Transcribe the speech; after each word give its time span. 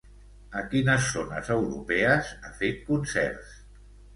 A 0.61 0.63
quines 0.71 1.09
zones 1.17 1.51
europees 1.57 2.33
ha 2.49 2.53
fet 2.63 2.83
concerts? 2.91 3.57